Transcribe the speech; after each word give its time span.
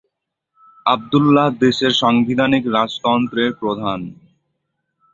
আবদুল্লাহ 0.85 1.47
দেশের 1.61 1.93
সাংবিধানিক 2.01 2.63
রাজতন্ত্রের 2.67 3.51
প্রধান। 3.53 3.99